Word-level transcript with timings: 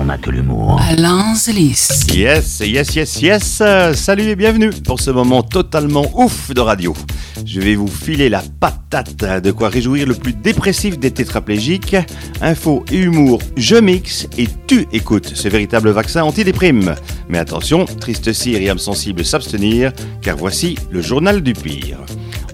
on 0.00 0.04
n'a 0.04 0.16
que 0.16 0.30
l'humour. 0.30 0.80
Alain 0.88 1.34
Zélis. 1.34 2.06
Yes, 2.14 2.60
yes, 2.60 2.94
yes, 2.94 3.20
yes. 3.20 3.62
Salut 3.94 4.24
et 4.24 4.36
bienvenue 4.36 4.70
pour 4.70 4.98
ce 4.98 5.10
moment 5.10 5.42
totalement 5.42 6.06
ouf 6.14 6.52
de 6.52 6.60
radio. 6.60 6.94
Je 7.44 7.60
vais 7.60 7.74
vous 7.74 7.86
filer 7.86 8.30
la 8.30 8.42
patate, 8.60 9.42
de 9.42 9.50
quoi 9.50 9.68
réjouir 9.68 10.06
le 10.06 10.14
plus 10.14 10.32
dépressif 10.32 10.98
des 10.98 11.10
tétraplégiques. 11.10 11.96
Info 12.40 12.82
et 12.90 12.98
humour, 12.98 13.40
je 13.56 13.76
mixe 13.76 14.26
et 14.38 14.48
tu 14.66 14.86
écoutes 14.92 15.32
ce 15.34 15.48
véritable 15.48 15.90
vaccin 15.90 16.22
antidéprime. 16.22 16.94
Mais 17.28 17.38
attention, 17.38 17.84
triste 17.84 18.32
cire 18.32 18.60
et 18.60 18.70
âme 18.70 18.78
sensible 18.78 19.24
s'abstenir, 19.24 19.92
car 20.22 20.36
voici 20.36 20.76
le 20.90 21.02
journal 21.02 21.42
du 21.42 21.52
pire. 21.52 21.98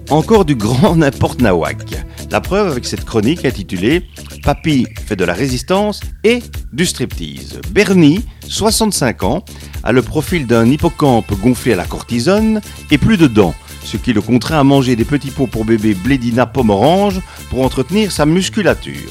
Encore 0.09 0.43
du 0.43 0.55
grand 0.55 0.95
n'importe 0.97 1.41
nawak. 1.41 1.95
La 2.29 2.41
preuve 2.41 2.67
avec 2.67 2.85
cette 2.85 3.05
chronique 3.05 3.45
intitulée 3.45 4.03
Papy 4.43 4.85
fait 5.05 5.15
de 5.15 5.23
la 5.23 5.33
résistance 5.33 6.01
et 6.25 6.43
du 6.73 6.85
striptease. 6.85 7.61
Bernie, 7.71 8.25
65 8.47 9.23
ans, 9.23 9.45
a 9.83 9.93
le 9.93 10.01
profil 10.01 10.45
d'un 10.45 10.69
hippocampe 10.69 11.33
gonflé 11.39 11.73
à 11.73 11.77
la 11.77 11.85
cortisone 11.85 12.61
et 12.91 12.97
plus 12.97 13.15
de 13.15 13.27
dents, 13.27 13.55
ce 13.83 13.95
qui 13.95 14.11
le 14.11 14.21
contraint 14.21 14.59
à 14.59 14.63
manger 14.65 14.97
des 14.97 15.05
petits 15.05 15.31
pots 15.31 15.47
pour 15.47 15.63
bébé 15.63 15.93
Blédina 15.93 16.45
pomme 16.45 16.69
orange 16.69 17.21
pour 17.49 17.63
entretenir 17.63 18.11
sa 18.11 18.25
musculature. 18.25 19.09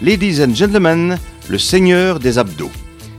Ladies 0.00 0.42
and 0.42 0.54
gentlemen, 0.54 1.18
le 1.48 1.58
seigneur 1.58 2.18
des 2.18 2.38
abdos. 2.38 2.72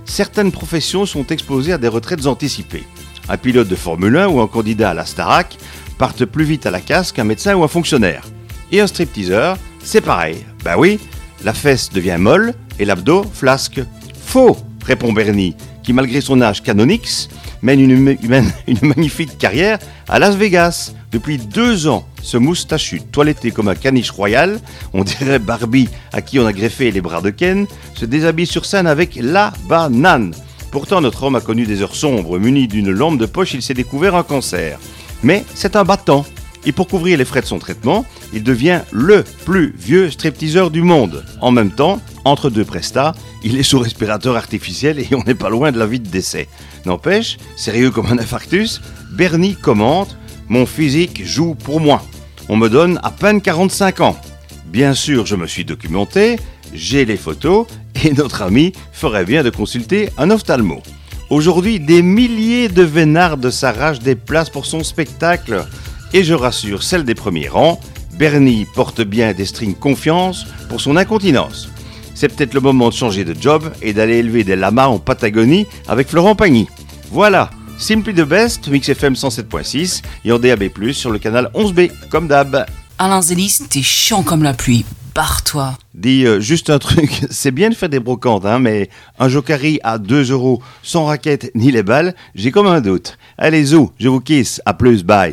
Certaines 0.05 0.51
professions 0.51 1.05
sont 1.05 1.27
exposées 1.27 1.73
à 1.73 1.77
des 1.77 1.87
retraites 1.87 2.25
anticipées. 2.25 2.83
Un 3.29 3.37
pilote 3.37 3.67
de 3.67 3.75
Formule 3.75 4.17
1 4.17 4.27
ou 4.27 4.39
un 4.39 4.47
candidat 4.47 4.89
à 4.91 4.93
la 4.95 5.05
Starac 5.05 5.57
partent 5.99 6.25
plus 6.25 6.45
vite 6.45 6.65
à 6.65 6.71
la 6.71 6.81
casse 6.81 7.11
qu'un 7.11 7.23
médecin 7.23 7.55
ou 7.55 7.63
un 7.63 7.67
fonctionnaire. 7.67 8.23
Et 8.71 8.81
un 8.81 8.87
stripteaseur, 8.87 9.57
c'est 9.83 10.01
pareil. 10.01 10.37
Ben 10.63 10.75
oui, 10.77 10.99
la 11.43 11.53
fesse 11.53 11.89
devient 11.91 12.17
molle 12.19 12.53
et 12.79 12.85
l'abdo 12.85 13.23
flasque. 13.33 13.81
Faux, 14.25 14.57
répond 14.85 15.13
Bernie, 15.13 15.55
qui 15.83 15.93
malgré 15.93 16.21
son 16.21 16.41
âge 16.41 16.63
canonix, 16.63 17.29
mène 17.61 17.79
une, 17.79 18.17
une, 18.67 18.79
magnifique 18.81 19.37
carrière 19.37 19.79
à 20.07 20.19
Las 20.19 20.35
Vegas. 20.35 20.93
Depuis 21.11 21.37
deux 21.37 21.87
ans, 21.87 22.05
ce 22.21 22.37
moustachu 22.37 23.01
toiletté 23.01 23.51
comme 23.51 23.67
un 23.67 23.75
caniche 23.75 24.11
royal, 24.11 24.59
on 24.93 25.03
dirait 25.03 25.39
Barbie 25.39 25.87
à 26.11 26.21
qui 26.21 26.39
on 26.39 26.45
a 26.45 26.53
greffé 26.53 26.91
les 26.91 27.01
bras 27.01 27.21
de 27.21 27.29
Ken, 27.29 27.67
se 27.93 28.05
déshabille 28.05 28.47
sur 28.47 28.65
scène 28.65 28.87
avec 28.87 29.17
la 29.21 29.53
banane. 29.69 30.33
Pourtant, 30.71 30.99
notre 30.99 31.23
homme 31.23 31.35
a 31.35 31.41
connu 31.41 31.65
des 31.65 31.81
heures 31.81 31.95
sombres. 31.95 32.37
Muni 32.37 32.67
d'une 32.67 32.91
lampe 32.91 33.17
de 33.17 33.25
poche, 33.25 33.53
il 33.53 33.61
s'est 33.61 33.73
découvert 33.73 34.15
un 34.15 34.23
cancer. 34.23 34.77
Mais 35.23 35.45
c'est 35.53 35.77
un 35.77 35.85
battant. 35.85 36.25
Et 36.65 36.71
pour 36.71 36.87
couvrir 36.87 37.17
les 37.17 37.25
frais 37.25 37.41
de 37.41 37.45
son 37.45 37.59
traitement, 37.59 38.05
il 38.33 38.43
devient 38.43 38.81
le 38.91 39.23
plus 39.45 39.73
vieux 39.77 40.09
stripteaseur 40.09 40.71
du 40.71 40.81
monde. 40.81 41.23
En 41.41 41.51
même 41.51 41.71
temps, 41.71 42.01
entre 42.23 42.49
deux 42.49 42.65
prestats, 42.65 43.13
il 43.43 43.57
est 43.57 43.63
sous 43.63 43.79
respirateur 43.79 44.35
artificiel 44.35 44.99
et 44.99 45.07
on 45.13 45.23
n'est 45.23 45.35
pas 45.35 45.49
loin 45.49 45.71
de 45.71 45.77
la 45.77 45.85
vie 45.85 45.99
de 45.99 46.09
décès. 46.09 46.47
N'empêche, 46.85 47.37
sérieux 47.55 47.91
comme 47.91 48.07
un 48.07 48.17
infarctus, 48.17 48.81
Bernie 49.11 49.55
commente 49.55 50.17
Mon 50.49 50.65
physique 50.65 51.23
joue 51.23 51.55
pour 51.55 51.79
moi. 51.79 52.03
On 52.49 52.57
me 52.57 52.69
donne 52.69 52.99
à 53.03 53.11
peine 53.11 53.41
45 53.41 54.01
ans. 54.01 54.17
Bien 54.65 54.93
sûr, 54.93 55.25
je 55.25 55.35
me 55.35 55.47
suis 55.47 55.65
documenté, 55.65 56.37
j'ai 56.73 57.05
les 57.05 57.17
photos 57.17 57.67
et 58.03 58.11
notre 58.13 58.41
ami 58.41 58.73
ferait 58.91 59.25
bien 59.25 59.43
de 59.43 59.49
consulter 59.49 60.09
un 60.17 60.31
ophtalmo. 60.31 60.81
Aujourd'hui, 61.29 61.79
des 61.79 62.03
milliers 62.03 62.69
de 62.69 62.83
vénardes 62.83 63.49
s'arrachent 63.49 63.99
des 63.99 64.15
places 64.15 64.51
pour 64.51 64.65
son 64.65 64.83
spectacle. 64.83 65.65
Et 66.13 66.23
je 66.23 66.33
rassure 66.33 66.83
celle 66.83 67.03
des 67.03 67.15
premiers 67.15 67.49
rangs, 67.49 67.79
Bernie 68.17 68.65
porte 68.73 69.01
bien 69.01 69.33
des 69.33 69.45
strings 69.45 69.75
confiance 69.75 70.45
pour 70.69 70.79
son 70.81 70.95
incontinence. 70.95 71.69
C'est 72.13 72.33
peut-être 72.33 72.53
le 72.53 72.61
moment 72.61 72.89
de 72.89 72.93
changer 72.93 73.25
de 73.25 73.35
job 73.39 73.71
et 73.81 73.91
d'aller 73.93 74.17
élever 74.17 74.43
des 74.43 74.55
lamas 74.55 74.87
en 74.87 74.99
Patagonie 74.99 75.67
avec 75.87 76.07
Florent 76.07 76.35
Pagny. 76.35 76.67
Voilà, 77.11 77.49
Simply 77.77 78.13
the 78.13 78.21
Best, 78.21 78.69
Mix 78.69 78.87
FM 78.87 79.13
107.6 79.13 80.01
et 80.23 80.31
en 80.31 80.39
DAB+, 80.39 80.69
sur 80.93 81.11
le 81.11 81.19
canal 81.19 81.51
11B, 81.53 81.91
comme 82.09 82.27
d'hab. 82.27 82.65
Alain 82.97 83.21
Zélis, 83.21 83.59
t'es 83.69 83.81
chiant 83.81 84.23
comme 84.23 84.43
la 84.43 84.53
pluie. 84.53 84.85
Barre-toi. 85.13 85.77
Dis 85.93 86.25
euh, 86.25 86.39
juste 86.39 86.69
un 86.69 86.79
truc, 86.79 87.25
c'est 87.29 87.51
bien 87.51 87.69
de 87.69 87.75
faire 87.75 87.89
des 87.89 87.99
brocantes, 87.99 88.45
hein, 88.45 88.59
mais 88.59 88.89
un 89.19 89.29
jokari 89.29 89.79
à 89.83 89.97
2 89.97 90.31
euros 90.31 90.61
sans 90.83 91.05
raquette 91.05 91.51
ni 91.55 91.71
les 91.71 91.83
balles, 91.83 92.15
j'ai 92.33 92.51
comme 92.51 92.67
un 92.67 92.81
doute. 92.81 93.17
Allez, 93.37 93.65
zou, 93.65 93.91
je 93.99 94.07
vous 94.07 94.19
kiss, 94.21 94.61
à 94.65 94.73
plus, 94.73 95.03
bye. 95.03 95.23